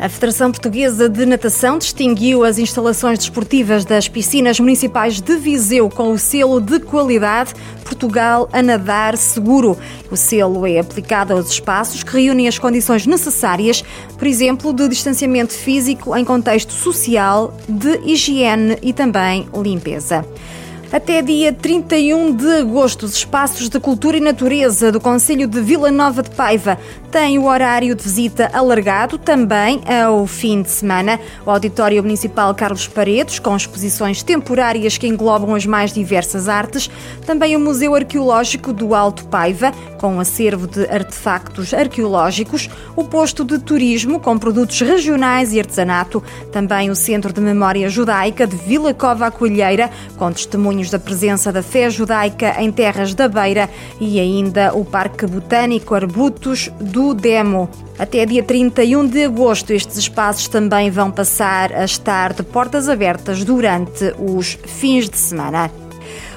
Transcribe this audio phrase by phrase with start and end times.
[0.00, 6.12] A Federação Portuguesa de Natação distinguiu as instalações desportivas das piscinas municipais de Viseu com
[6.12, 7.52] o selo de qualidade
[7.82, 9.76] Portugal a Nadar Seguro.
[10.08, 13.82] O selo é aplicado aos espaços que reúnem as condições necessárias,
[14.16, 20.24] por exemplo, de distanciamento físico em contexto social, de higiene e também limpeza.
[20.90, 25.90] Até dia 31 de agosto, os espaços de cultura e natureza do Conselho de Vila
[25.90, 26.78] Nova de Paiva
[27.10, 31.20] têm o horário de visita alargado também ao fim de semana.
[31.44, 36.90] O Auditório Municipal Carlos Paredes, com exposições temporárias que englobam as mais diversas artes.
[37.26, 42.70] Também o Museu Arqueológico do Alto Paiva, com um acervo de artefactos arqueológicos.
[42.96, 46.22] O posto de turismo, com produtos regionais e artesanato.
[46.50, 51.52] Também o Centro de Memória Judaica de Vila Cova Coelheira, com testemunhos testemunhos da presença
[51.52, 53.68] da fé judaica em terras da Beira
[54.00, 57.68] e ainda o Parque Botânico Arbutos do Demo.
[57.98, 63.44] Até dia 31 de agosto, estes espaços também vão passar a estar de portas abertas
[63.44, 65.70] durante os fins de semana.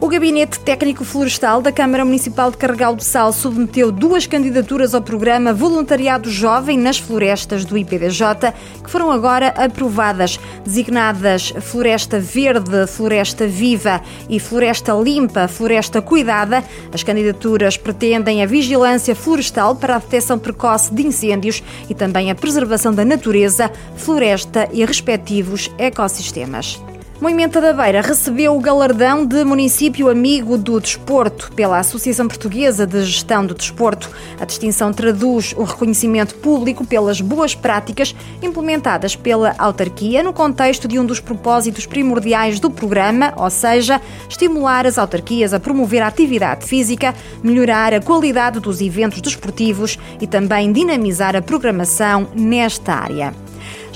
[0.00, 5.00] O Gabinete Técnico Florestal da Câmara Municipal de Carregal do Sal submeteu duas candidaturas ao
[5.00, 13.46] programa Voluntariado Jovem nas Florestas do IPDJ, que foram agora aprovadas, designadas Floresta Verde, Floresta
[13.46, 16.64] Viva e Floresta Limpa, Floresta Cuidada.
[16.92, 22.34] As candidaturas pretendem a vigilância florestal para a detecção precoce de incêndios e também a
[22.34, 26.82] preservação da natureza, floresta e respectivos ecossistemas.
[27.20, 33.04] Moimenta da Beira recebeu o galardão de município amigo do desporto pela Associação Portuguesa de
[33.04, 34.10] Gestão do Desporto.
[34.38, 40.98] A distinção traduz o reconhecimento público pelas boas práticas implementadas pela autarquia no contexto de
[40.98, 46.66] um dos propósitos primordiais do programa, ou seja, estimular as autarquias a promover a atividade
[46.66, 47.14] física,
[47.44, 53.43] melhorar a qualidade dos eventos desportivos e também dinamizar a programação nesta área.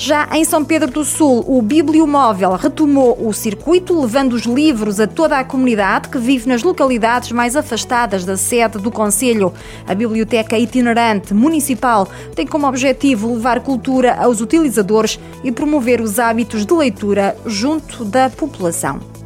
[0.01, 5.09] Já em São Pedro do Sul, o Bibliomóvel retomou o circuito, levando os livros a
[5.09, 9.53] toda a comunidade que vive nas localidades mais afastadas da sede do Conselho.
[9.89, 16.65] A Biblioteca Itinerante Municipal tem como objetivo levar cultura aos utilizadores e promover os hábitos
[16.65, 19.18] de leitura junto da população.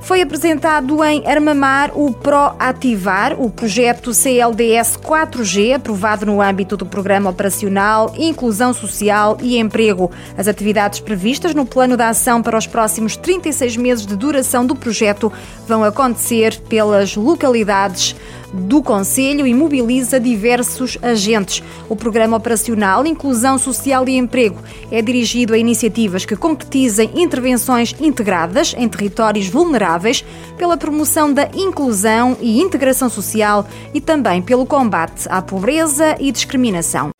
[0.00, 7.30] Foi apresentado em Armamar o ProAtivar, o projeto CLDS 4G, aprovado no âmbito do Programa
[7.30, 10.10] Operacional Inclusão Social e Emprego.
[10.36, 14.74] As atividades previstas no plano de ação para os próximos 36 meses de duração do
[14.74, 15.30] projeto
[15.66, 18.16] vão acontecer pelas localidades
[18.52, 21.62] do Conselho e mobiliza diversos agentes.
[21.88, 28.74] O Programa Operacional Inclusão Social e Emprego é dirigido a iniciativas que concretizem intervenções integradas
[28.76, 30.24] em territórios vulneráveis
[30.56, 37.17] pela promoção da inclusão e integração social e também pelo combate à pobreza e discriminação.